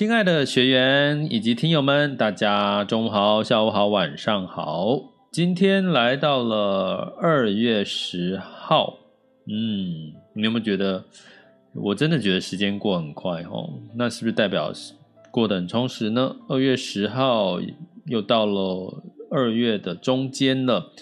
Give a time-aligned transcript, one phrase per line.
[0.00, 4.98] 亲爱的学员以及听友们，大家中午好、下午好、晚上好。
[5.30, 8.96] 今天来到了二月十号，
[9.46, 11.04] 嗯，你有没有觉得？
[11.74, 13.74] 我真的觉得时间过很快哦。
[13.94, 14.72] 那是不是代表
[15.30, 16.34] 过得很充实呢？
[16.48, 17.60] 二月十号
[18.06, 20.92] 又到了二月的中间了，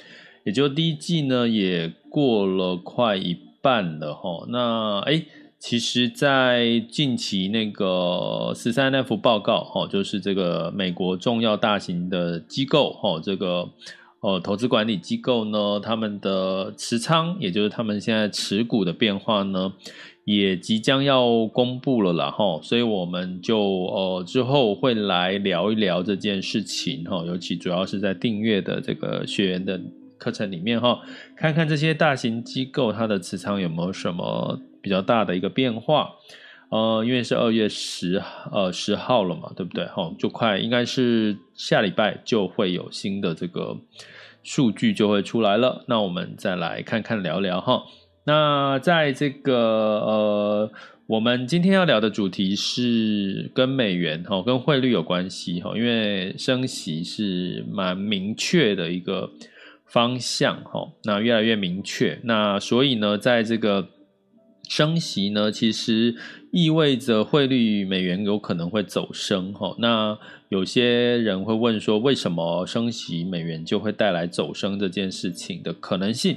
[0.42, 4.44] 也就第一季呢也过了快一半了哈。
[4.48, 5.24] 那哎。
[5.60, 13.68] 其实，在近期那个十三 F 报告，哦，就是这个美国重要大型的机构，哦，这个
[14.20, 19.72] 呃投资管理机构呢，他们的持仓，也就是他们现在持股的变化呢，
[20.24, 29.80] 也即将要公布了啦，哈，所以我们就呃之后会来聊一聊这件事情，哈，尤其主要是在订阅的这个学员的
[30.18, 31.00] 课程里面，哈，
[31.36, 34.60] 看看这些大型机构它的持仓有没有什么。
[34.89, 36.14] 比较大的一个变化，
[36.70, 39.84] 呃，因为是二月十呃十号了嘛，对不对？
[39.84, 43.77] 哈，就快应该是下礼拜就会有新的这个
[44.43, 45.84] 数据就会出来了。
[45.88, 47.82] 那我们再来看看聊聊哈。
[48.25, 49.54] 那在这个
[50.06, 50.72] 呃，
[51.06, 59.31] 我们今天要聊的主题是跟美元哈，跟汇率有关系哈，因为升息是蛮明确的一个
[59.84, 63.91] 方向哈，那越来越明确，那所以呢，在这个。
[64.68, 66.14] 升息呢，其实
[66.52, 69.74] 意味着汇率美元有可能会走升哈。
[69.78, 70.16] 那
[70.50, 76.36] 有些人会问说，为什么升息美元就会带来走升这件事情的可能性？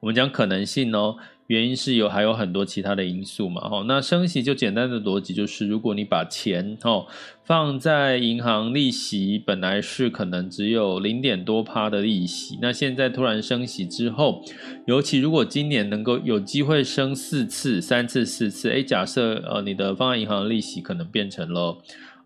[0.00, 1.16] 我们讲可能性呢？
[1.48, 7.04] 原因是有还有很多其他的因素嘛，哈，那升息就简单的逻辑就是，如果你把钱哈
[7.44, 14.42] 放在银行，利息本来是可能只有零点多趴的利息，那现在突然升息之后，
[14.86, 21.76] 尤其如果今年能够有机会升四次、三次、四次，哎，假设呃你的放在银行利息可能变成了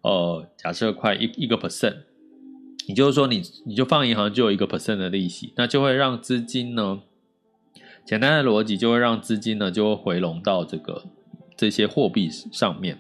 [0.03, 1.97] 呃假设快一一个 percent，
[2.87, 7.01] 也就是说你你就放银行就有一个 percent 的利息，那就会让资金呢。
[8.07, 11.03] 简单的逻辑就会让资金呢就会回笼到这个
[11.57, 12.99] 这些货币上面，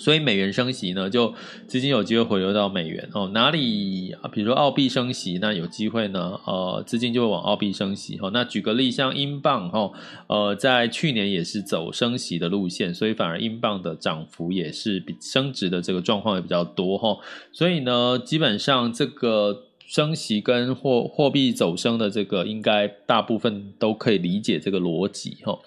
[0.00, 1.32] 所以美元升息呢，就
[1.68, 3.30] 资金有机会回流到美元哦。
[3.32, 4.28] 哪里啊？
[4.28, 8.30] 比如说澳币升息，那有机会呢，呃，资金就会往澳币升息哈。
[8.32, 9.92] 那举个例，像英镑哈，
[10.26, 17.16] 呃，在去年也是走升息的路线，所以反而英镑的涨幅也是比升值的这个状况也比较多哈。
[17.52, 19.65] 所以呢，基本上这个。
[19.86, 25.58] 升息跟货货币走升的这个，应该大部分都可以理解这个逻辑哈。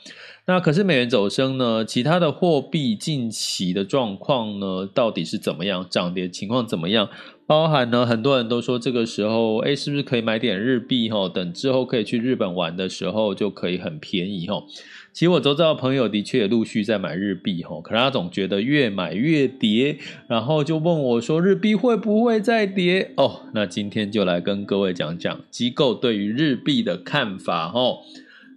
[0.45, 1.85] 那可是美元走升呢？
[1.85, 5.85] 其他的货币近期的状况呢，到底是怎么样？
[5.89, 7.09] 涨跌情况怎么样？
[7.45, 11.29] 包含呢，很多人都说这个时候，哎，是不是可以买点日币哈？
[11.29, 14.63] 等之后可以去日本玩的时候，就可以很便宜哈。
[15.11, 19.97] 其实我周遭的朋友的确也陆续在买日币哈，可是他总觉得越买越跌，
[20.27, 23.11] 然后就问我说日币会不会再跌？
[23.17, 27.97] 哦，那今天就来跟各位讲讲机构对于日币的看法哈。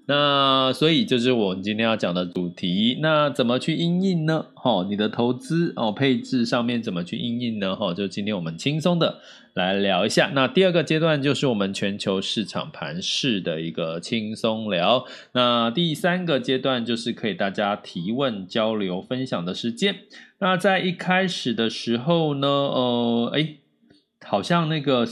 [0.06, 4.46] 那所以就是我们今天要讲的主题，那怎么去因应呢？
[4.54, 7.76] 哈，你的投资哦配置上面怎么去因应呢？
[7.76, 9.20] 哈，就今天我们轻松的
[9.54, 10.32] 来聊一下。
[10.34, 15.04] 那第二个阶段就是我们全球市场盘势的一个轻松聊。
[15.34, 19.94] 那第三个阶段就是可以大家提问、交流、分享的时间。
[20.40, 23.54] 那在一开始的时候呢，呃，哎，
[24.26, 25.06] 好像那个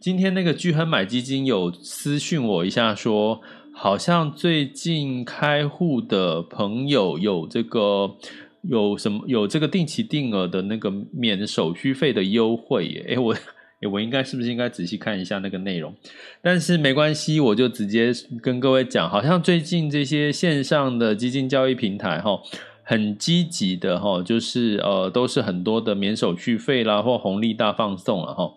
[0.00, 3.42] 今天那个巨亨买基金有私讯我一下说。
[3.82, 8.14] 好像最近开户的朋友有这个
[8.60, 13.04] 有什么有这个定期定额的那个免手续费的优惠耶？
[13.08, 13.34] 诶，我
[13.80, 15.94] 诶，我应该是不是应该仔细看一下那个内容？
[16.42, 18.12] 但是没关系，我就直接
[18.42, 22.38] 跟各位讲，好像最近这些线上的基金交易平台哈，
[22.82, 28.52] 很积极的哈，就是呃，都是很多的免手续费啦，或红利大放送了哈。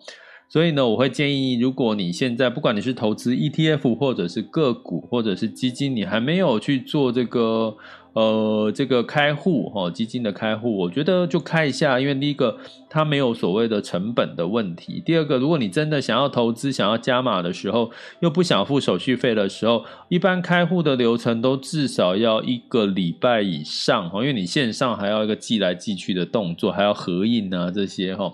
[0.54, 7.76] 所以呢，我会建议，如果你现在不管你是投资 ETF 或者是个股或者是基金，你还没有去做这个
[8.12, 12.56] 呃这个开户哈，基金的开户，我觉得就开一下，因为第一个
[12.88, 17.90] 它没有所谓的成本的问题，第二个，如果你真的想要投资、想要加码的时候，
[18.20, 28.32] 又不想付手续费的时候，一般开户的流程都至少要一个礼拜以上哈，因为你线上还要一个寄来寄去的动作，还要核印啊这些哈。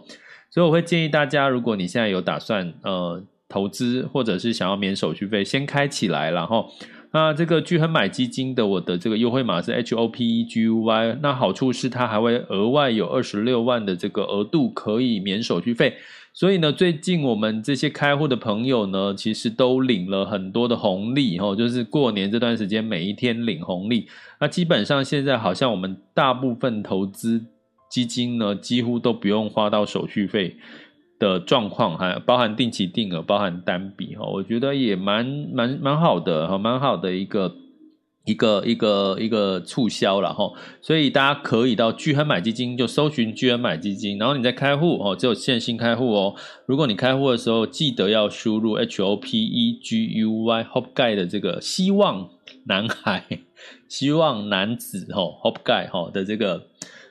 [0.51, 6.69] 所以我会建议大家，如果你现在有打算呃投资，或者是想要免手续费，先开起来，然后
[7.13, 15.95] 那这个巨亨买基金的我的这个优惠码是 H O P E G U Y，那好处是它还会额外有二十六万的这个额度可以免手续费。
[16.33, 24.09] 所以呢，最近我们这些开户的朋友呢，其实都领了很多的红利哈，就是过年这段时间每一天领红利。
[24.41, 27.45] 那基本上现在好像我们大部分投资。
[27.91, 30.57] 基金呢，几乎都不用花到手续费
[31.19, 37.57] 的状况，还包含定期定额，包含单笔哈，我觉得也蛮蛮蛮好的哈，蛮好的一个
[38.25, 46.37] 一个一个一个促销了哈，所以大家可以到聚亨买基金就搜寻聚亨买基金，然后你再开户哦，只有现新开户哦。
[46.67, 52.31] 如果你开户的时候记得要输入 H O P E G U Y Hope Guy 的这个希望
[52.67, 53.25] 男孩、
[53.89, 56.69] 希望男子哈 Hope Guy 哈的这个。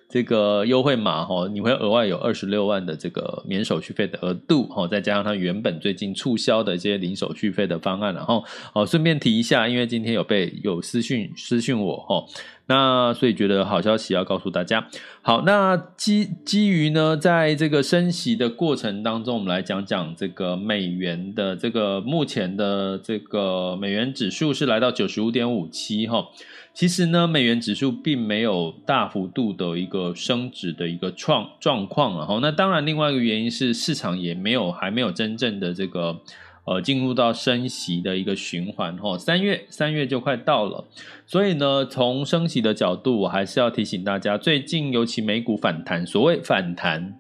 [0.10, 12.26] 这个优惠码哈，你会额外有二十六万的这个免手续费的额度哈，再加上它原本最近促销的一些零手续费的方案，然后哦，顺便提一下，因为今天有被有私讯私讯我哈，
[12.66, 14.88] 那所以觉得好消息要告诉大家。
[15.22, 26.26] 好，那基基于呢，在这个升息的过程当中，我们来讲讲这个美元的这个目前的这个美元指数是来到九十五点五七哈。
[26.74, 32.40] 其实呢，美元指数并没有大幅度的一个升值的一个状状况了哈。
[32.42, 36.22] 那当然，另外一个原因是市场也没有还没有真正的这个
[36.66, 39.18] 呃进入到升息的一个循环哈。
[39.18, 40.86] 三月三月就快到了，
[41.26, 47.16] 所以呢，从升息的角度，我还是要提醒大家，最近尤其美股反弹，所谓反弹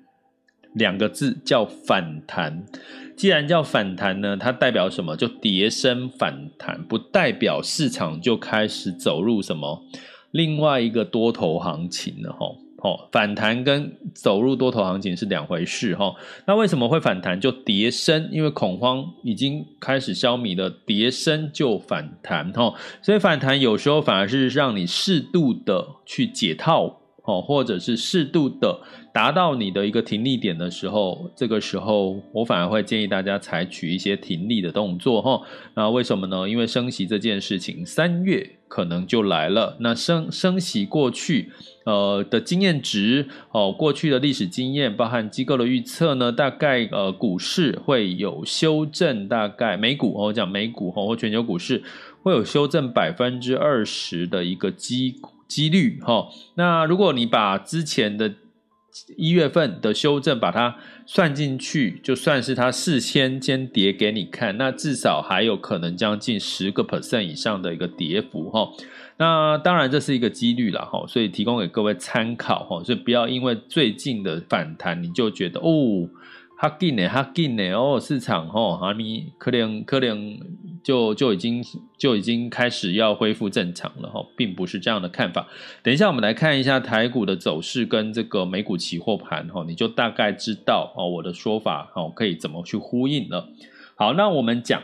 [0.73, 2.63] 两个字叫反弹。
[3.19, 5.13] 既然叫反弹呢，它代表什么？
[5.17, 9.83] 就跌升反弹，不代表市场就开始走入什么
[10.31, 12.47] 另外一个多头行情了哈。
[12.77, 16.15] 哦，反弹跟走入多头行情是两回事哈。
[16.47, 17.41] 那为什么会反弹？
[17.41, 22.73] 就跌升，因为恐慌已经开始消弭了，跌升就反弹哈。
[23.01, 26.98] 所以反弹有时候反而是让你适度的去解套。
[27.29, 28.81] 哦，或者是适度的
[29.13, 35.41] 达到你的一个停利点的时候，这个时候我反而会建议大家采取一些停利的动作哈。
[35.75, 36.49] 那为什么呢？
[36.49, 39.77] 因为升息这件事情三月可能就来了。
[39.79, 41.51] 那升升息过去
[41.85, 51.83] 呃的经验值哦，过去的历史经验，包含机构的预测呢，大概呃股市会有修正，大概美股我讲美股哦或全球股市
[52.23, 55.15] 会有修正百分之二十的一个机。
[55.49, 58.35] 几率哈，那如果你把之前的
[59.17, 68.69] 一月份的修正把它算进去，就算是它事先先跌给你看，那至少还有可能将近十个 percent 以上的一个跌幅哈。
[69.17, 76.07] 那当然这是一个几率了哈，所以提供给各位参考哈，所以不要因为最近的反弹你就觉得哦。
[76.61, 80.37] 哈紧呢，哈紧呢哦，市场吼，哈你可能可能
[80.83, 81.63] 就就已经
[81.97, 85.47] 就已经开始要恢复正常了哈，并不是这样的看法。
[85.83, 93.49] 等一下我们来看一下台股的走势跟这个美股期货盘哈，你就大概知道哦我的说法哦可以怎么去呼应了。
[93.95, 94.81] 好，那我们讲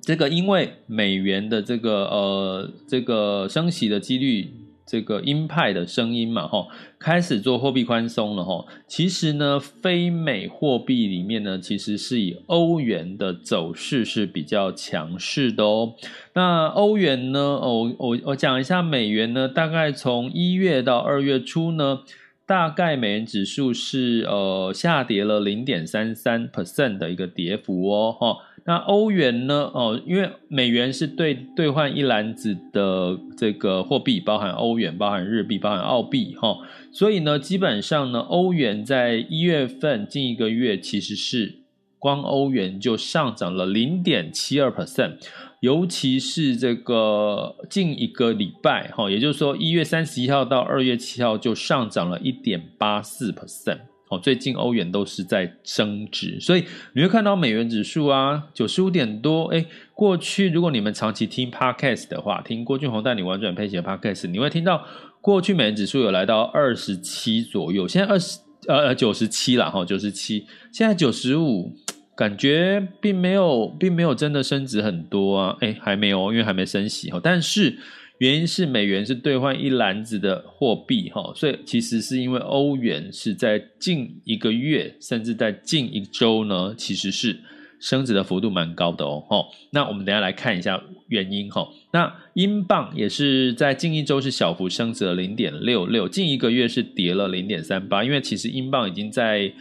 [0.00, 4.52] 这个，因为美元的这个呃这个升息的几率。
[4.88, 6.66] 这个鹰派的声音嘛，哈，
[6.98, 8.64] 开始做货币宽松了，哈。
[8.86, 15.92] 其实呢，非美货币里面呢，其实是以欧元的走势是比较强势的哦。
[16.32, 22.00] 那欧元呢，哦，我我讲一下美元呢，大概从一月到二月初呢，
[22.46, 28.38] 大概美元指数是呃下跌了零点三三 percent 的一个跌幅哦，哈。
[28.68, 29.70] 那欧元呢？
[29.72, 36.58] 哦，因为美元是兑兑换一篮子的这个货币，包含欧元、包含日币、包含澳币，哈，
[36.92, 41.60] 所以呢，基本上呢，欧元在一月份近一个月其实是
[41.98, 45.14] 光欧元就上涨了零点七二 percent，
[45.60, 53.78] 尤其是这个近一个礼拜，哈，也就是说一月三十一号到二月七号就上涨了一点八四 percent。
[54.08, 59.44] 哦，最近欧元都是在升值，所以你会看到美元指数啊，九十五点多。
[59.46, 64.86] 哎，过去如果你们长期听 Podcast 的话，听郭俊宏带你玩转配息的 Podcast，你会听到
[65.20, 71.74] 过去美元指数有来到二十七左右，现在二十呃九十七了哈，九十七，现在九十五，
[72.16, 77.78] 感觉并没有并没有真的升值很多啊，哎，还没有，因为还没升息哈，但是。
[78.18, 87.38] 原因是美元是兑换一篮子的货币，哈，所以其实是因为欧元是在近一个月，甚至在近一周呢，其实是
[87.78, 89.44] 升值的幅度蛮高的哦，哈。
[89.70, 91.68] 那我们等下来看一下原因，哈。
[91.92, 99.52] 那英镑也是在近一周是小幅升值了零点六六，近一个月是跌了零点三八，因为其实英镑已经在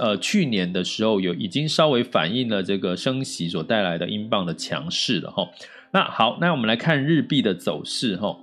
[0.00, 5.48] 呃去年的时候有已经稍微反映了这个升息所带来的英镑的强势了，哈。
[5.94, 8.36] 那好，那我们来看日币的走势哈，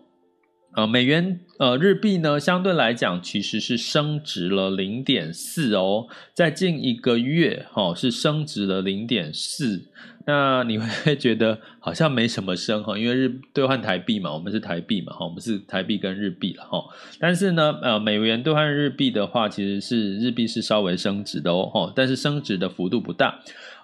[0.74, 9.82] 呃，美元呃日币呢相对来讲其实是升值了零点四哦，在近一个月哈是升值了零点四，
[10.26, 16.82] 那你会觉得好像没什么升哈，因为日兑换台币嘛，我们是台币嘛哈，我们是台币跟日币了哈，
[17.20, 23.42] 但是呢呃美元兑换日币的话，其实是日币是稍微升值的哦哈，但是升值的幅度不大。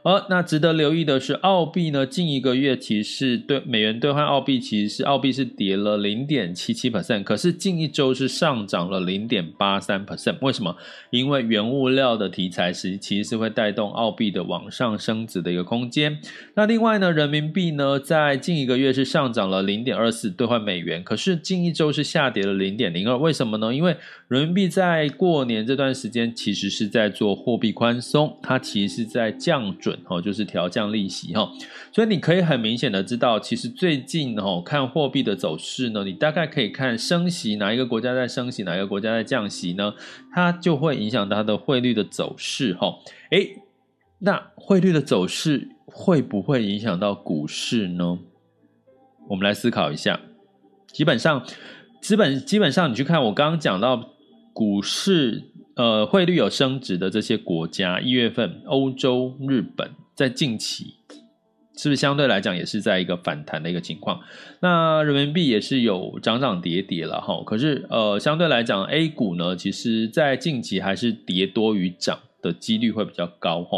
[0.07, 10.37] 而那值得留意的是，澳币呢，近一个月其实对美元兑换澳币，其实是澳币是跌了零点七七 percent，可是近一周是上涨了零点八三 percent。
[10.39, 10.73] 为什么？
[11.09, 16.17] 因为原物料的题材是其实是会带动澳币的往上升值的一个空间。
[16.53, 23.17] 那另外呢，人民币呢，在近一个月是上涨了零点二四兑换美元，可是近一周是下跌了零点零二。
[23.17, 23.75] 为什么呢？
[23.75, 23.97] 因为
[24.29, 29.96] 人民币在过年这段时间其实是在做货币宽松，它其实是在降准。
[30.05, 31.51] 哦，就是调降利息哈，
[31.91, 39.93] 所以你可以很明显的知道，其实最近哦，看货币的走势呢，你大概可以看升息，哪一个国家在升息，哪一个国家在降息呢？
[40.31, 42.99] 它就会影响它的汇率的走势哈。
[43.31, 43.55] 诶，
[44.19, 48.19] 那汇率的走势会不会影响到股市呢？
[49.29, 50.19] 我们来思考一下。
[50.91, 51.45] 基本上，
[52.01, 54.11] 基本基本上，你去看我刚刚讲到
[54.53, 55.51] 股市。
[55.77, 60.95] 呃，汇率有升值的这些国家，一月份欧洲、日本在近期
[61.77, 64.19] 是不是相对来讲也是在一个反弹的一个情况？
[64.61, 67.43] 那人民币也是有涨涨跌跌了哈。
[67.45, 73.77] 可是呃，相对来讲，A 股呢，其实在近期还是跌多于涨的几率会比较高哈。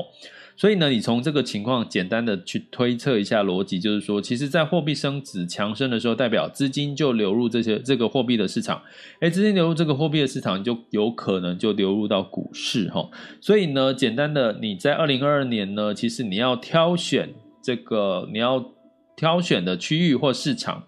[0.59, 8.81] 所以呢，你从这个情况简单的去推测一下逻辑，就是说，其实，在货币升值强升的时候，代表资金就流入这些这个货币的市场，
[9.21, 13.09] 哎，资金流入这个货币的市场，就有可能就流入到股市哈。
[13.39, 17.29] 所以呢，简单的你在二零二二年呢，其实你要挑选
[17.63, 18.73] 这个你要
[19.15, 20.83] 挑选的区域或市场。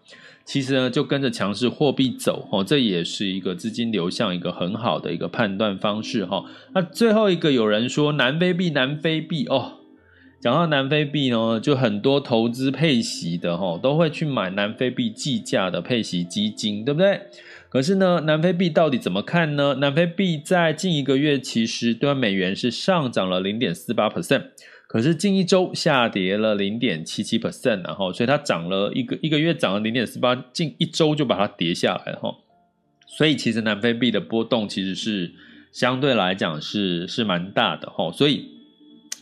[0.51, 6.43] 其实呢，就跟着强势货币走，哦，这也是一个资金流向一个很好的一个判断方式，哈。
[6.73, 9.77] 那最后一个有人说南非币，南非币哦，
[10.41, 17.21] 讲到南非币呢，就很多投资配息的，哈，都会去买南非币计价的配息基金，对不对？
[17.69, 19.75] 可是呢，南非币到底怎么看呢？
[19.75, 24.47] 南非币在近一个月其实兑美元是上涨了零点四八 percent。
[24.91, 32.35] 可是近一周下跌了零点七七 percent，然后所以它涨了一个一个月涨了零点四八，近一周就把它跌下来了哈。
[33.07, 35.31] 所以其实南非币的波动其实是
[35.71, 38.11] 相对来讲是是蛮大的哈。
[38.11, 38.45] 所以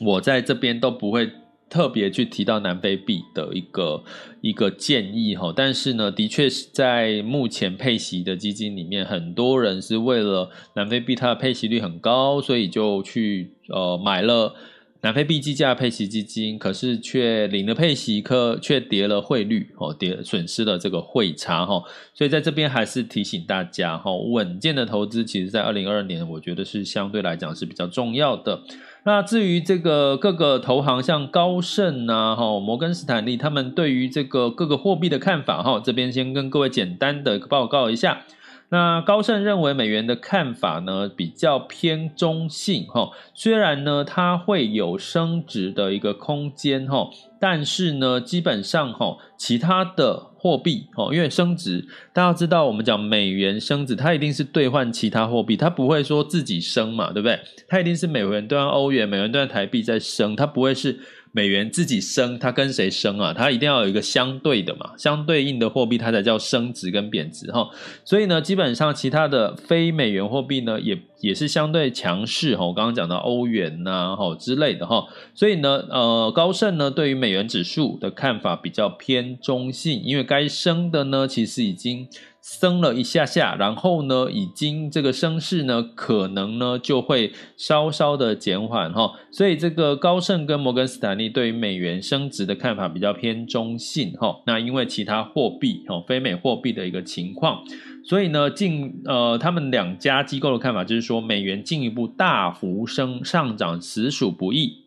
[0.01, 1.29] 我在这边都不会
[1.69, 4.03] 特别去提到南非币的一个
[4.41, 5.53] 一个建议哈。
[5.55, 14.55] 但是呢，的确是在目前配息的基金里面，很多人是为了南非币它的配息率很高，所以就去呃买了。
[15.01, 21.81] 南非币计价配息基金，可是却领了配息，可却跌了汇率哦，跌损失了这个汇差哈，
[22.13, 28.61] 所以在这边还是提醒大家哈，稳健的投资，其实在二零二二年，我觉得是相对来讲是比较重要的。
[29.05, 38.25] 那至于这个各个投行，像高盛啊、哈摩根斯坦利，他们对于这个各个货币的看法哈，这边先跟各位简单的报告一下。
[38.71, 47.09] 那高盛认为美元的看法呢，比较偏中性哈，虽然呢它会有升值的一个空间哈，
[47.39, 57.39] 但是呢基本上哈其他的货币哈，因为升值，大家知道我们讲美元升值，它一定是兑换其他货币，它不会说自己升嘛，对不对？
[57.67, 60.99] 它一定是美元兑换欧元，美元兑换台币在升，它不会是。
[61.31, 63.33] 美元自己升，它跟谁升啊？
[63.33, 67.69] 它一定要有一个相对的嘛，相对应的货币，它才叫升值跟贬值哈。
[68.03, 72.65] 所以呢，基本上其他的非美元货币呢，也也是相对强势哈。
[72.65, 75.05] 我刚刚讲到欧元呐，哈之类的哈。
[75.35, 82.07] 所以呢，呃，高盛呢对于美元指数的看法比较偏中性，因为该升的呢，其实已经
[82.41, 89.13] 升了一下下，然后呢，已经这个升势呢，可能呢就会稍稍的减缓哈。
[89.31, 94.41] 所以这个高盛跟摩根斯坦利对于美元升值的看法比较偏中性哈。
[94.45, 97.63] 那因为其他货币哦，非美货币的一个情况，
[98.03, 104.77] 所以呢，进呃，他们两家机构的看法就是说，美元进一步大幅升上涨，实属不易。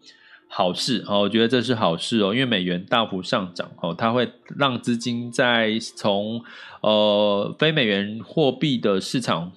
[0.54, 6.42] 好事哦，我觉得这是好事哦，因为美元大幅上涨哦，它会让资金在从
[6.82, 9.50] 呃非美元货币的市场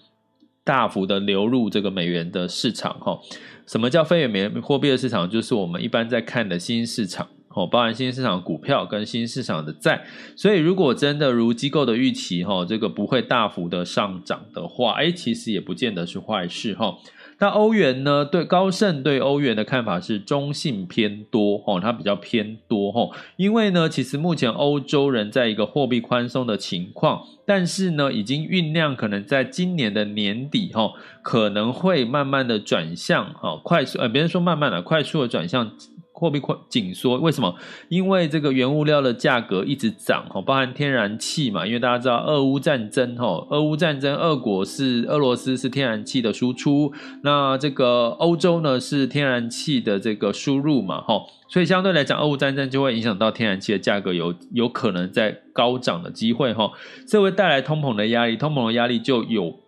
[0.63, 3.19] 大幅的流入这个美元的市场哈。
[3.67, 5.29] 什么叫非美元货币的市场？
[5.29, 10.05] 就是我们一般在看的新市场哦，包含新市场股票跟新市场的债。
[10.37, 16.97] 所以如果真的如机构的预期哈，这个不会大幅的上涨的话，哎，其实也不见得是坏事哈。
[17.37, 18.23] 那欧元呢？
[18.23, 35.71] 对高盛对欧元的看法是中性偏多哦，它比较偏多哦，因为呢，其实目前欧洲人在一个货币宽松的情况，但是呢，已经酝酿可能在今年的年底哈，可能会慢慢的转向哦，快速呃，别人说慢慢的快速的转向。
[36.17, 37.53] 货币宽紧缩，为什么？
[37.89, 41.67] 因为这个原物料的价格一直涨哈，包含天然气嘛。
[41.67, 56.71] 因为大家知道俄乌战争哈，俄乌战争，俄国是俄罗斯是天然气的输出，那这个欧洲呢是天然气的这个输入嘛哈，所以相对来讲，俄乌战争就会影响到天然气的价格有有可能在高涨的机会，哈，
[57.05, 59.64] 这会带来通膨的压力，通膨的压力就有。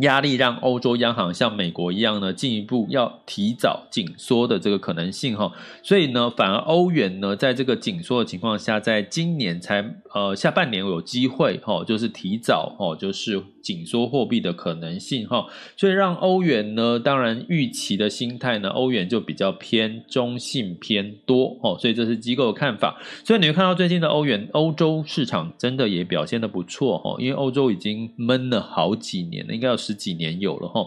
[0.00, 5.52] 压力让欧洲央行像美国一样呢，进一步要提早紧缩的这个可能性哈，
[5.82, 29.80] 所以呢，反而欧元呢，在这个紧缩的情况下，在今年才呃下半年有机会哈，就是提早哈，就是紧缩货币的可能性哈，所以让欧元呢，当然预期的心态呢，欧元就比较偏中性偏多哦，所以这是机构的看法，所以你会看到最近的欧元欧洲市场真的也表现得不错哈，因为欧洲已经闷了好几年了，应该有。
[29.80, 30.86] 十几年有了哈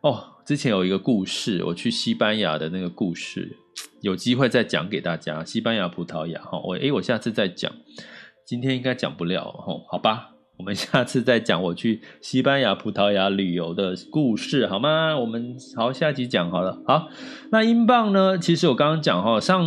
[0.00, 3.58] 哦，之前有一个故事，我去西班牙的那个故事，
[4.00, 5.44] 有机会再讲给大家。
[5.44, 7.70] 西班牙、葡萄牙哈，我诶，我下次再讲，
[8.46, 15.18] 今天应该讲不了哈，好吧，我们下次再讲我去西班牙、葡萄牙旅游的故事好吗？
[15.18, 16.80] 我们好，下集讲好了。
[16.86, 17.08] 好，
[17.50, 18.38] 那英镑呢？
[18.38, 19.64] 其实我刚刚讲哈，上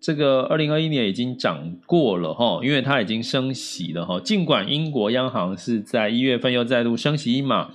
[0.00, 4.18] 这个二零二一年已经涨过了哈，因为它已经升息了哈。
[4.18, 7.70] 尽管英国央行是在一月份又再度升息一码。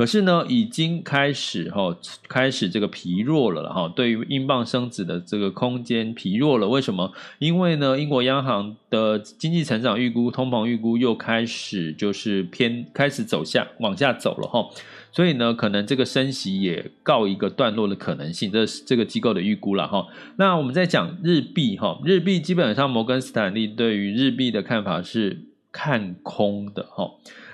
[0.00, 1.94] 可是呢，已经开始哈，
[2.26, 3.86] 开始这个疲弱了哈。
[3.94, 7.12] 对于英镑升值的这个空间疲弱了，为什么？
[7.38, 14.66] 因为呢，英国央行的经济成长预估、通膨预估又开始就是偏开始走下往下走了哈。
[15.12, 20.06] 所以呢，可能这个升息也告一个段落的可能性，这是这个机构的预估了哈。
[20.36, 27.10] 那我们在讲日币哈，日币基本上摩根斯坦利对于日币的看法是看空的哈。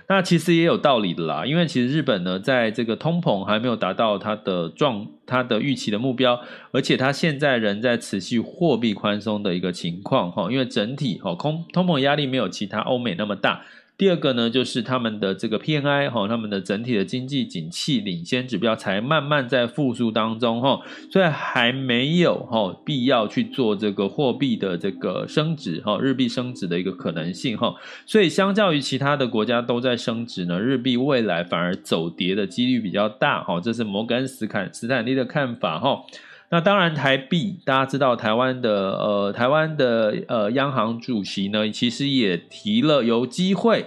[0.08, 6.40] 那其实也有道理的啦，因为其实日本呢，在这个通膨还没有达到它的状、它的预期的目标，
[6.70, 13.62] 而且它现在仍在持续货币宽松的一个情况哈，因为整体哈通通膨压力没有其他欧美那么大。
[13.98, 20.80] 第二个呢，就是他们的这个 PNI 哈，他们的整体的经济景气领先指标才慢慢在复苏当中哈，
[21.10, 36.02] 所以还没有哈必要去做这个货币的这个升值哈，日币升值的一个可能性哈，所以相较于其他的国家都在升值呢，日币未来反而走跌的几率比较大哈，这是摩根斯坦斯坦利的看法哈。
[36.48, 43.86] 那当然，台币大家知道，台湾的呃，台湾的呃央行主席呢，其实也提了有机会，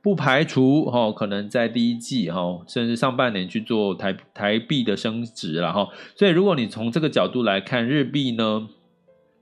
[0.00, 5.88] 不排除哈、哦，可能在第一季哈、哦，甚至上半年去做台台币的升值了哈。
[6.14, 8.68] 所以，如果你从这个角度来看，日币呢，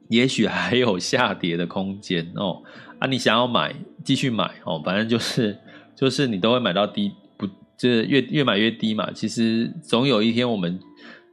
[0.09, 2.62] 也许还有下跌的空间哦。
[2.98, 5.59] 啊，你想要买，继续买哦，反正就是
[5.94, 7.46] 就是你都会买到低，不
[7.77, 9.11] 就是越越买越低嘛。
[9.12, 10.81] 其实总有一天我们。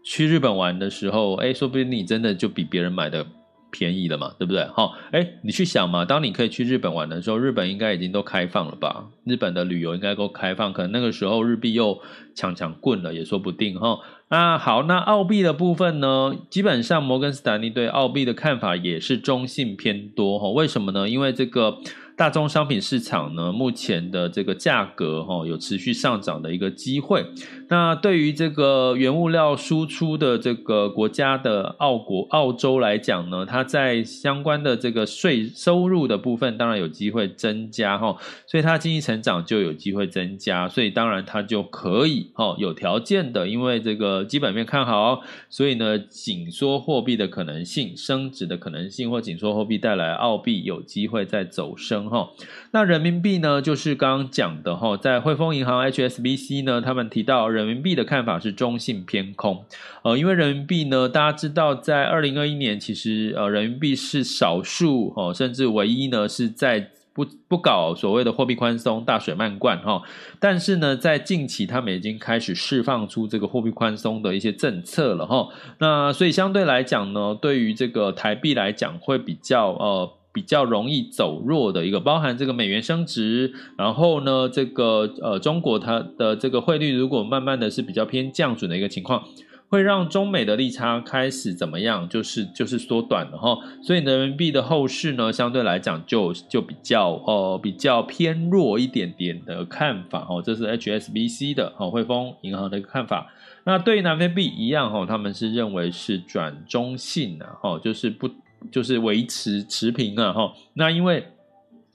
[0.04, 3.26] 去日本玩的时候，哎，说不定你真的就比别人买的
[3.70, 4.66] 便宜了嘛，对不对？
[4.74, 9.08] 好，哎，你去想嘛，当你可以去日本玩的时候，日本应该已经都开放了吧？
[9.24, 12.00] 日本的旅游应该都开放，可能那个时候日币又
[12.36, 14.00] 强强棍了，也说不定哈。
[14.30, 16.36] 那好，那澳币的部分呢？
[16.50, 20.50] 基本上摩根斯坦利对澳币的看法也是中性偏多哈。
[20.50, 21.08] 为什么呢？
[21.08, 21.78] 因为这个。
[22.18, 27.26] 大宗商品市场呢，目前的这个价格哈有持续上涨的一个机会。
[27.72, 52.32] 那对于这个原物料输出的这个国家的澳国澳洲来讲呢，它在相关的这个税收入的部分当然有机会增加哈，所以它经济成长就有机会增加，所以当然它就可以哈有条件的，因为这个基本面看好，所以呢紧缩货币的可能性、升值的可能性或紧缩货币带来澳币有机会再走升哈。
[52.72, 59.64] 那人民币呢，就是刚刚讲的哈，在汇丰银行 HSBC 呢，他们提到人人民币的看法是中性偏空，
[60.04, 70.02] 呃，因为人民币呢，大家知道在二零二一年其实呃人民币是少数哦，甚至唯一呢是在不不搞所谓的货币宽松、大水漫灌哈，
[70.40, 75.48] 但是呢，在近期他们已经开始释放出这个货币宽松的一些政策了哈，
[75.80, 80.12] 那所以相对来讲呢，对于这个台币来讲会比较呃。
[80.34, 89.24] 比较容易走弱的一个，包含这个美元升值，然后呢，这个呃中国它的这个汇率如果慢慢的是比较偏降准的一个情况，
[89.68, 92.08] 会让中美的利差开始怎么样？
[92.08, 93.58] 就是就是缩短了哈。
[93.84, 100.42] 所以人民币的后市呢，相对来讲就就比较呃比较偏弱一点点的看法哦。
[100.42, 103.34] 这是 HSBC 的哦汇丰银行的一个看法。
[103.66, 108.30] 那对南非币一样哈，他们是认为是转中性的哈，就是不。
[108.70, 111.26] 就是维持持平了哈，那因为。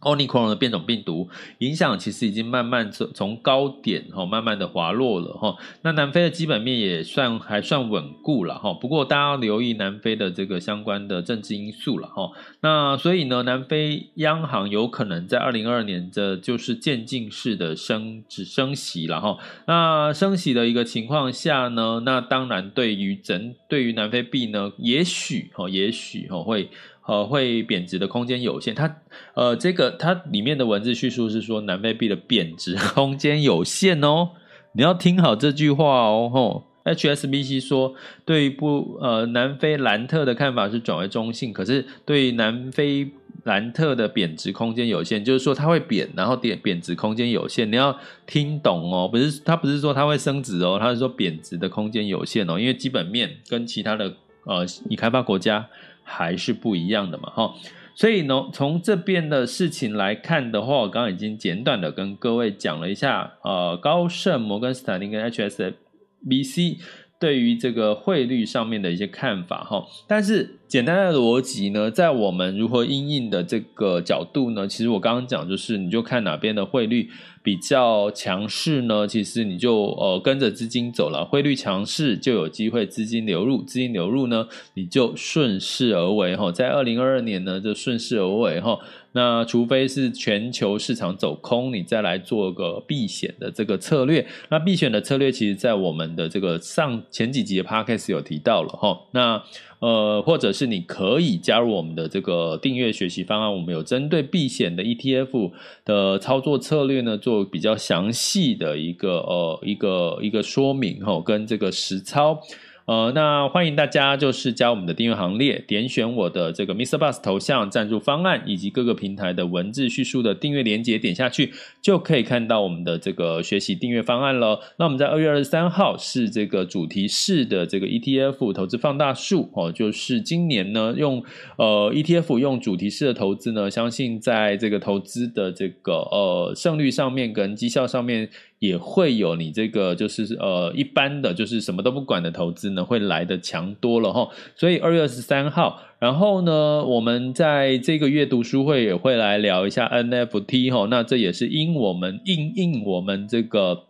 [0.07, 5.57] 奥尼科隆的变种病毒影响其实已经慢慢从从高点哈慢慢的滑落了哈。
[5.83, 8.73] 那南非的基本面也算还算稳固了哈。
[8.73, 12.31] 不过大家留意南非的这个相关的政治因素了哈。
[12.61, 19.37] 那所以呢，南非央行有可能在二零二二年这就是渐进式的升只升息了哈。
[19.67, 26.71] 那升息的一个情况下呢，那当然对于整对于南非币呢，也许哈也许哈会。
[27.07, 28.75] 呃，会贬值的空间有限。
[28.75, 28.97] 它，
[29.35, 34.31] 呃，这个它里面的文字叙述是说，南非币的贬值空间有限哦。
[34.73, 36.29] 你要听好这句话哦。
[36.33, 43.09] 吼，HSBC 说，对不，呃，南非兰特的看法是转为中性，可是对南非
[43.45, 47.71] 兰特的贬值空间有限，就是说它会贬，然后贬贬值空间有限。
[47.71, 54.13] 你要听懂哦，不是，它不是说它会升值哦，它是说贬值的空间有限哦，因为基本面跟其他的
[54.45, 55.69] 呃已开发国家。
[56.09, 57.55] 还是不一样的嘛，哈，
[57.97, 66.79] 所以呢，从这边的事情来看的话，我刚刚已经简短的跟各位讲了一下，呃，高盛、摩根斯坦利跟 HSBC
[67.19, 77.11] 对于这个汇率上面的一些看法，哈，但是简单的逻辑呢，在我们如何因应的这个角度呢，其实我刚刚讲就是，你就看哪边的汇率。
[77.43, 88.77] 比较强势呢，其实你就呃跟着资金走了，汇率强势就有机会资金流入，资金流入呢，你就顺势而为哈，在二零二二年呢就顺势而为哈，
[89.13, 99.41] 那除非是全球市场走空，你再来做个避险的这个策略，那避险的策略其实在我们的这个上前几集的 Podcast 有提到了哈，那。
[99.79, 105.53] 呃，或者是你可以加入我们的这个订阅学习方案，我们有针对避险的 ETF
[105.85, 112.41] 的操作策略呢，做比较详细的一个呃一个一个说明哈，跟这个实操。
[112.87, 116.97] 呃，那欢迎大家就是加我们的订阅行列，点选我的这个 Mr.
[116.97, 124.61] Bus 头像赞助方案，以及各个平台的文字叙述的订阅连结，点下去就可以看到我们的这个学习订阅方案了。
[124.79, 131.25] 那我们在二月二十三号是这个主题式的这个 ETF 投资放大术哦，就是今年呢用
[131.57, 138.29] 呃 ETF 用主题式的投资呢，相信在这个投资的这个呃胜率上面跟绩效上面。
[138.59, 144.29] 也会有你这个就是呃一般的就是什么都不管的投资呢，会来的强多了哈。
[144.55, 150.87] 所以二月二十三号，然后呢，我们在这个月读书会也会来聊一下 NFT 哈。
[150.91, 153.86] 那这也是因我们应应我们这个。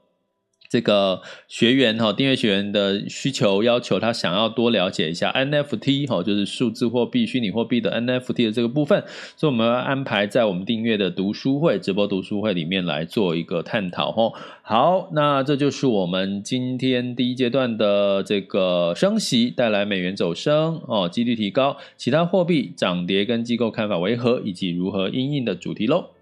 [0.69, 9.05] 这个学员哈，订阅学员的需求要求，他想要多了解一下 NFT 哈，就是数字货币、虚拟货币的 NFT 的这个部分，
[9.37, 14.33] 所以我们要安排在我们订阅的读书会、直播读书会里面来做一个探讨哈。
[14.63, 26.16] 好，那这就是我们今天第一阶段的这个升息带来美元走升哦，几率提高，其他货币涨跌跟机构看法为何，以及如何因应的主题喽。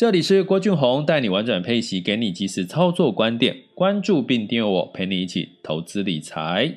[0.00, 3.54] 这里是郭俊宏，带你玩转配息，给你及时操作观点。
[3.74, 6.74] 关注并订阅我，陪你一起投资理财。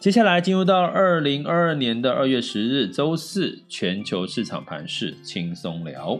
[0.00, 6.18] 接下来进入到二零二二年的二月十日周四，全球市场盘势轻松聊。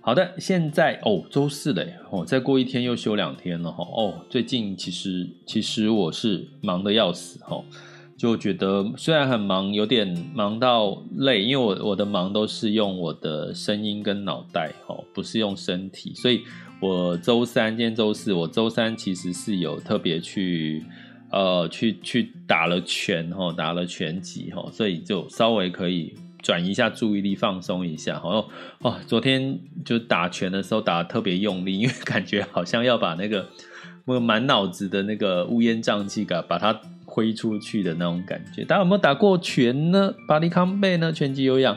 [0.00, 3.82] 好的，现在哦，周四嘞，哦，再过一天又休两天了哈。
[3.82, 7.60] 哦，最近其实其实我是忙得要死哈。
[8.20, 16.42] 就觉得虽然很忙，有点忙到累，因为我我的忙都是用我的声音跟脑袋哦，不是用身体，所以
[16.82, 20.84] 我周三，今天周四，我周三其实是有特别去
[21.30, 28.46] 呃去去打了拳哦，打了拳击哦，所以就稍微可以转移一下注意力，放松一下哦
[28.80, 33.48] 哦，昨天就打拳的时候打得特别用力，因为感觉好像要把那个
[34.04, 36.78] 我满脑子的那个乌烟瘴气感把它。
[37.10, 40.14] 挥出去的那种感觉，大家有没有打过拳呢？
[40.28, 41.12] 巴黎康贝呢？
[41.12, 41.76] 拳击有氧，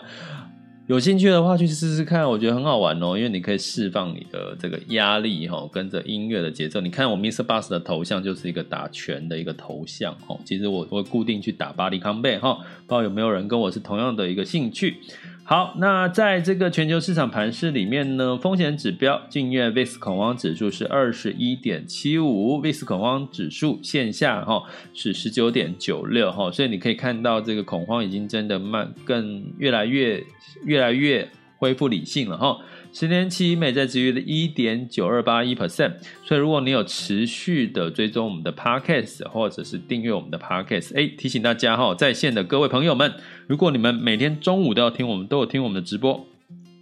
[0.86, 6.80] 有兴趣的话去试试看，我觉得很好玩哦，因为你可以释放你的这个压力哈，跟着音乐的节奏。
[6.80, 7.44] 你看我 Mr.
[7.44, 10.40] Bus 的头像就是一个打拳的一个头像哦。
[10.46, 14.98] 其实我会固定去打巴黎康贝哈，不知道有没有人跟我是同样的一个兴趣。
[15.46, 30.24] 好，那在这个全球市场盘势里面呢，风险指标近月 VIX 恐慌指数是二十一点七五，VIX 恐慌指数线下哈是十九点九六哈，所以你可以看到这个恐慌已经真的慢，更越来越
[30.64, 32.58] 越来越恢复理性了哈。
[32.96, 43.12] 十年期美债殖利率的一点九二八一 percent，所以如果你有持续的追踪我们的 podcast 或者是订阅我们的 podcast，哎，提醒大家哈，在线的各位朋友们，
[43.48, 46.24] 如果你们每天中午都要听我们，都有听我们的直播，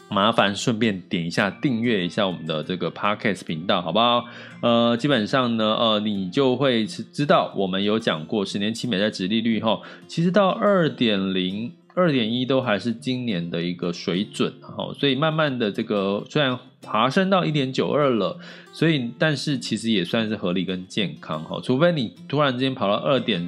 [0.09, 4.25] 麻烦顺便点一下订阅一下我们的这个 podcast 频道，好不好？
[4.61, 11.71] 呃，基本上呢，呃，你就会知道我们有讲过十年期美债殖利率哈，其实到二点零。
[11.93, 18.39] 二点一都还是今年的一个水准，哈，所以慢慢的这个虽然爬升到一点九二了，
[18.73, 23.47] 所以但是其实也算是合理跟健康，哈，除非你突然之间跑到二点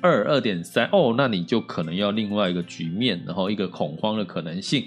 [0.00, 4.84] 二、二点三，哦，那你就可能要另外一个局面，然后一个恐慌的可能性。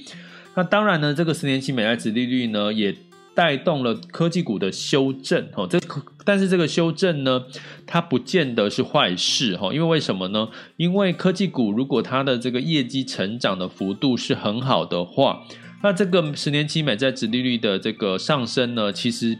[0.55, 2.95] 那当然呢，这个十年期美债殖利率呢也。
[3.35, 5.79] 带动了科技股的修正，哦，这
[6.23, 7.43] 但是这个修正呢，
[7.85, 10.47] 它不见得是坏事，哈，因为为什么呢？
[10.77, 15.43] 因为科技股如果它的这个业绩成长的幅度是很好的话，
[15.81, 19.37] 那这个十年期美债殖利率的这个上升呢，其实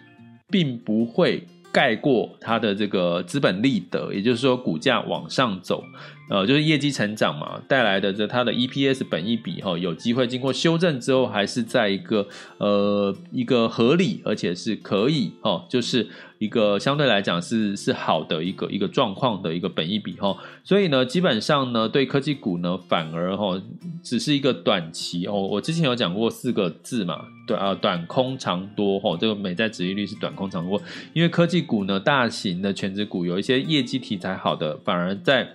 [0.49, 5.83] 并不会盖过它的这个资本利得，也就是说股价往上走。
[6.29, 12.27] 呃，就是业绩成长嘛，带来的这它的 EPS 本益比哈，有机会经过修正之后，还是在一个
[12.59, 16.07] 呃一个合理，而且是可以哈，就是
[16.39, 20.35] 一个相对来讲是是好的一个一个状况的一个本益比哈。
[20.63, 23.61] 所以呢，基本上呢，对科技股呢，反而哈
[24.01, 25.33] 只是一个短期哦。
[25.33, 30.81] 我之前有讲过四个字嘛，短啊短空长多哈，这个美债殖利率是短空长多，
[31.11, 35.47] 因为科技股呢，大型的全值股有一些业绩题材好的，反而在。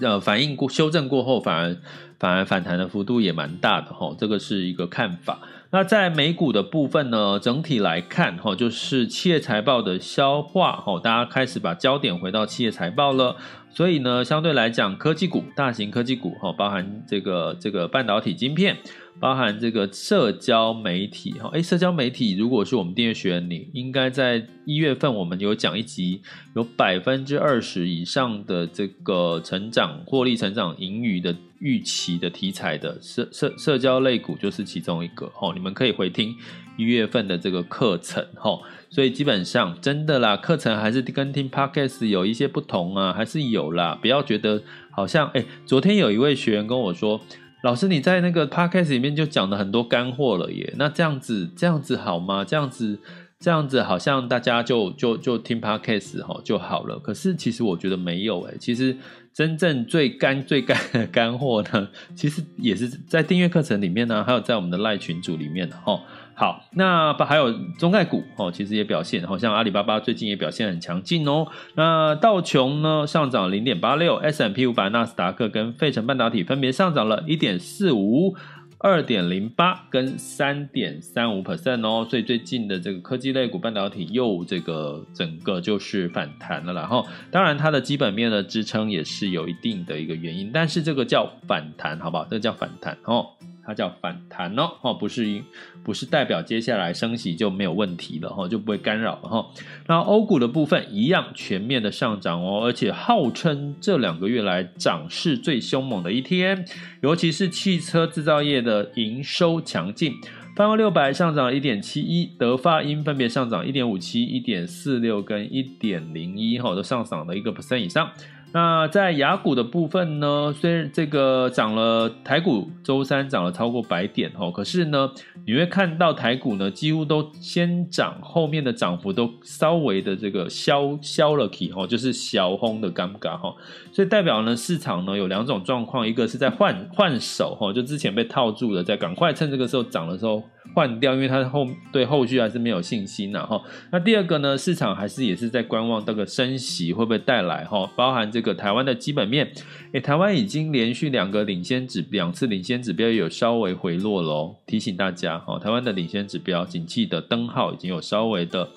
[0.00, 1.76] 呃，反应过修正过后，反而
[2.18, 5.38] 反而反弹的幅度也蛮大的哈，这个是一个看法。
[5.72, 13.36] 那在美股的部分呢，整体来看哈，就是企业财报的消化哈，大家开始把焦点回到企业财报了。
[13.72, 18.76] 所以呢，相对来讲，科技股、大型科技股哈，包含这个这个半导体晶片。
[19.18, 26.22] 包含这个社交媒体哈，诶，社交媒体如果是我们订阅学员，你应该在一月份我们有讲一集，
[26.56, 36.34] 有百分之二十以上的这个成长、获利、成长盈余的预期的题材的社社社交类股就是其中一个哈，你们可以回听
[36.80, 47.20] 一月份的这个课程哈，所以基本上真的啦，课程还是跟听 Podcast 有一些不同啊，还是有啦，不要觉得好像诶，昨天有一位学员跟我说。
[47.62, 52.42] 老师，你在那个 podcast 里面就讲了很多干货了耶，那这样子这样子好吗？
[52.42, 52.98] 这样子
[53.38, 56.98] 这样子好像大家就就就听 podcast 哈就好了。
[56.98, 58.96] 可是其实我觉得没有诶，其实
[59.34, 66.00] 真正最干最干的干货呢，其实也是在订阅课程里面呢，还有在我们的赖群组里面的哈。
[66.40, 71.46] 好，那还有中概股哦，其实也表现，好像阿里巴巴最近也表现很强劲哦。
[71.74, 78.34] 那道琼呢上涨零点八六，S&P 五百、纳斯达克跟费城半导体分别上涨了一点四五、
[78.78, 82.06] 二点零八跟三点三五 percent 哦。
[82.08, 86.80] 所以最近的这个科技类股半导体又这个整个就是反弹了啦。
[86.80, 92.24] 然后当然它的基本面的支撑也是有一定的一个原因，但是这个叫反弹，好不好？
[92.24, 93.26] 这个叫反弹哦。
[93.70, 95.44] 它叫反弹哦，哦，不是因，
[95.84, 99.46] 不是代表接下来升息就没有问题了哈，就不会干扰了哈。
[99.86, 106.64] 那欧股的部分一样全面的上涨哦，而且号称这两个月来涨势最凶猛的一天，
[107.00, 110.14] 尤其是汽车制造业的营收强劲，
[110.56, 118.10] 泛欧六百上涨一点七一，德发英分别上涨一点五七、一点四六跟一点零一哈，都上涨了一个 percent 以上。
[118.52, 125.08] 那在雅股的部分呢，虽然这个涨了，台股周三涨了超过百点哦，可是呢，
[125.46, 133.54] 你会看到台股呢几乎都先涨，后面的涨幅都稍微的这个消消了气哦，就是小轰的尴尬哈，
[133.92, 140.42] 所以代表呢市场呢有两种状况，一个是在换换手哈，就之前被套住的，在赶快趁这个时候涨的时候。
[140.74, 143.60] 换掉，因为它后对后续还是没有信心的哈。
[143.90, 149.52] 那第二个呢，市场还是也是在观望这个升息会不会带来哈，包含这个台湾的基本面。
[149.92, 158.68] 诶，台湾已经连续两个领先指两次领先指标有稍微回落喽，提醒大家哈，台湾的领先指标景气的灯号已经有稍微的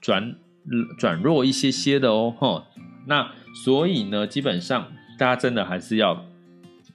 [0.00, 0.34] 转
[0.98, 2.64] 转弱一些些的哦哈。
[3.06, 3.30] 那
[3.64, 6.24] 所以呢，基本上大家真的还是要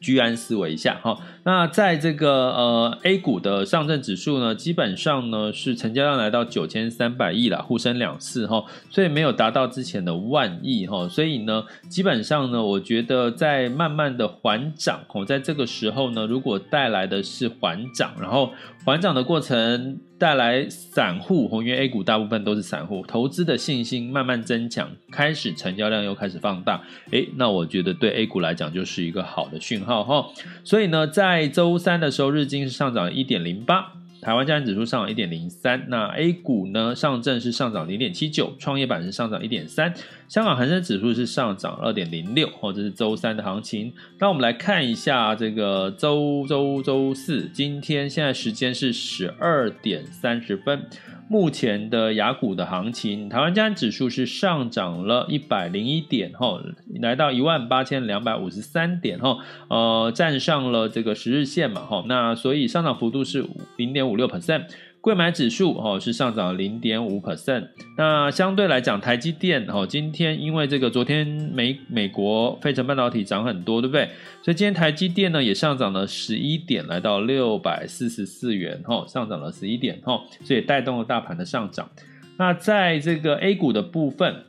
[0.03, 1.17] 居安思危一下哈。
[1.45, 18.51] 那在这个呃 A 股的上证指数呢，基本上呢是成交量来到九千三百亿了，沪深两市哈，所以没有达到之前的万亿哈，所以呢，基本上呢，我觉得在慢慢的缓涨哦，在这个时候呢，如果带来的是缓涨，然后
[18.83, 26.81] 缓涨的过程带来散户哦，因为 A 股大部分都是散户，投资的信心慢慢增强，开始成交量又开始放大，
[27.11, 30.29] 诶，那我觉得对 A 股来讲就是一个好的讯号哈，
[30.63, 35.83] 所以呢，在在周三的时候，日经是上涨一点零八，台湾加权指数上涨一点零三。
[35.87, 39.93] 那 A 股呢，上证是上涨零点七九，创业板是上涨一点三，
[40.33, 42.49] 香港恒生指数是上涨二点零六。
[42.59, 43.93] 哦，这是周三的行情。
[44.17, 50.87] 那我们来看一下这个周周周四，今天现在时间是十二点三十分。
[51.29, 56.59] 目前的雅股的行情，台湾加权指数是上涨了一百零一点，哈，
[56.99, 59.37] 来到一万八千两百五十三点，哈，
[59.69, 63.45] 呃，站上了这个十日线嘛，哈，那所以上涨幅度是
[63.77, 64.65] 零点五六 percent。
[65.03, 74.05] 柜买指数哦是上涨零点五 percent，那相对来讲，台积电哦今天因为这个昨天美美国费城半导体涨很多，对不对？
[74.41, 81.89] 所以今天台积电呢也上涨了十一点，来到六百四十四元哦，上涨了十一点哦，所以带动了大盘的上涨。
[82.37, 84.45] 那在这个 A 股的部分，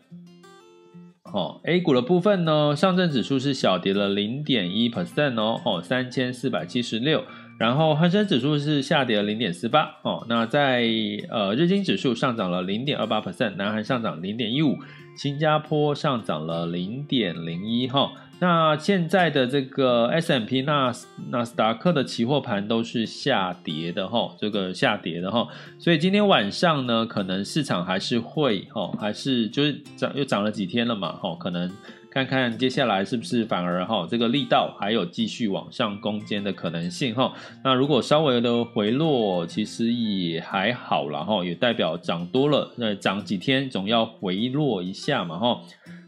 [1.25, 7.25] 哦 A 股的部分呢，上证指数是小跌了零点一 percent 哦，哦三千四百七十六。
[7.57, 10.85] 然后恒生指数是下跌了零点四八哦，那在
[11.31, 14.77] 呃日经指数上涨了零点二八 percent，南韩上涨零点一五，
[15.17, 18.11] 新加坡上涨了零点零一哈。
[18.41, 20.93] 那现在的这个 S M P 纳
[21.31, 25.47] 纳斯达克的期货盘都是下跌的哈，这个下跌的哈，
[25.79, 31.71] 所以今天晚上呢，可能市场还是会哈，还是就是涨又涨了几天了嘛哈，可能。
[32.15, 37.35] 看看接下来是不是反而哈这个力道还有继续往上攻坚的可能性哈？
[37.65, 45.61] 那如果稍微的回落，其实也还好了哈，也代表涨多了，那涨几天总要回落一下嘛哈。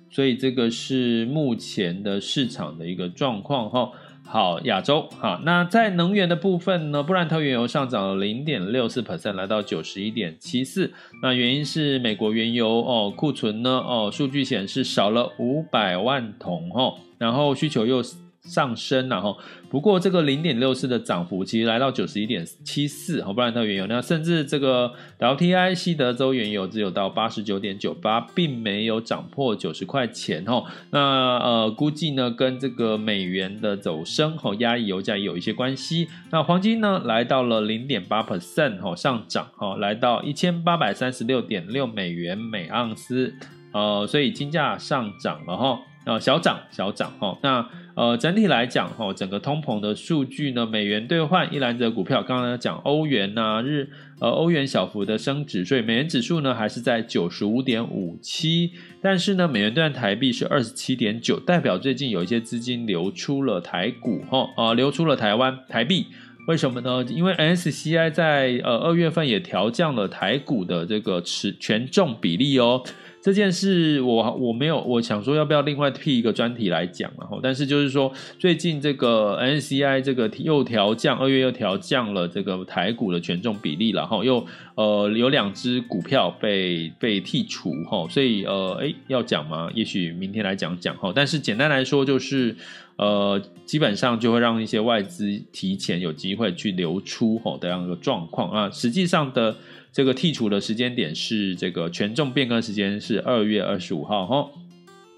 [0.09, 3.91] 所以这个是目前的市场的一个状况哈。
[4.27, 10.93] 好，亚洲好，那在能源的部分呢，布兰特原油上涨了零点六四 percent，来到九十一点七四。
[11.23, 18.03] 那原因是美国原油哦库存呢哦，数据显示少了五百万桶哦，然后需求又。
[18.47, 19.37] 上升然后，
[19.69, 30.65] 不过这个零点六四的涨幅其实来到九十一点七四，好，布兰特原油，那甚至这个 WTI 西德州原油只有到八十九点九八，并没有涨破九十块钱哈。
[30.91, 31.01] 那
[31.39, 36.09] 呃，估计呢跟这个美元的走升哈，压抑油价也有一些关系。
[36.31, 43.35] 那黄金呢来到了零点八 percent 哈上涨哈，来到一千八百三十六点六美元每盎司，
[43.73, 47.69] 呃，所以金价上涨了哈，呃，小涨小涨哈，那。
[47.97, 53.89] 呃，整体来讲，哈，整个通膨的数据呢，美元兑换一篮子的股票，刚刚讲欧元呐、日，
[54.21, 66.05] 呃，欧元小幅的升值，所以美元指数呢还是在九十五点五七，但是呢，美元兑换台币是二十七点九，代表最近有一些资金流出了台股，哈，啊，流出了台湾台币，
[66.49, 67.03] 为什么呢？
[67.09, 72.83] 因为 S C I 在呃二月份也调降了台股的这个持权重比例哦。
[73.27, 89.69] 这件事我我没有，我想说要不要另外辟一个专题来讲，然后但是就是说最近这个 N C I 这个又调降，二月又调降了这个台股的权重比例，然后又呃有两只股票被被剔除哈，所以呃诶要讲吗？
[89.75, 92.55] 也许明天来讲讲哈，但是简单来说就是
[92.95, 99.57] 呃基本上就会让一些外资提前有机会去流出哈这样一个状况啊，实际上的。
[99.97, 104.51] 这个剔除的时间点是这个权重变更时间是二月二十五号哈，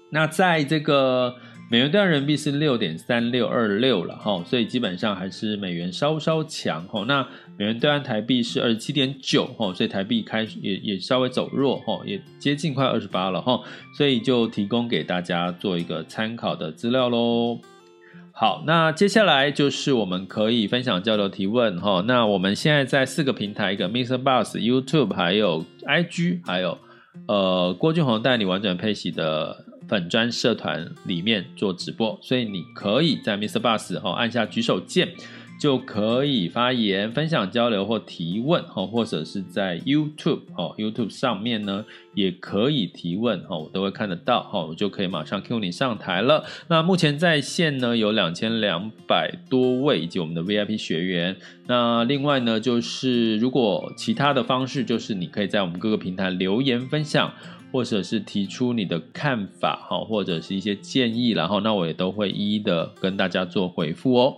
[0.09, 1.35] 那在这个
[1.69, 7.03] 美元兑人民币是六点三六二六了哈，所以基本上还是美元稍稍强哈。
[7.05, 13.61] 那美元兑台币是二十七点九哈，所以台币开始也也稍微走弱哈，也接近快二十八了哈，
[13.97, 17.59] 所以就提供给大家做一个参考的资料喽。
[18.39, 22.01] 好，那接下来就是我们可以分享交流提问哈。
[22.07, 24.17] 那我们现在在四个平台，一个 Mr.
[24.17, 26.77] Bus、YouTube、还有 IG，还有
[27.27, 29.65] 呃郭俊宏带你玩转配息的。
[29.89, 33.59] 粉砖社团里面做直播，所以你可以在 Mr.
[33.59, 35.11] Bus 哈按下举手键，
[35.59, 41.85] 就可以发言、分享、交流或提问哈，或者是在 YouTube 哈 YouTube 上面呢
[42.15, 46.45] 也可以提问哈，我都会看得到哈，我就可以马上 Q 你上台了。
[46.69, 51.35] 那目前在线呢有两千两百多位以及我们的 VIP 学员。
[51.67, 57.33] 那另外呢就是如果其他的方式，就是你可以在我们各个平台留言分享。
[57.71, 64.37] 或者是提出你的看法哈，或者是一些建议，然后那我也都会一一的跟大家做回复哦。